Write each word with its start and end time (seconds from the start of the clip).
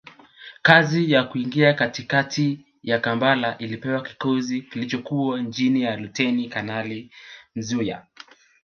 Kazi 0.61 1.11
ya 1.11 1.23
kuingia 1.23 1.73
katikati 1.73 2.65
ya 2.83 2.99
Kampala 2.99 3.57
ilipewa 3.57 4.01
kikosi 4.01 4.61
kilichokuwa 4.61 5.45
chini 5.45 5.81
ya 5.81 5.97
Luteni 5.97 6.49
Kanali 6.49 7.11
Msuya 7.55 8.05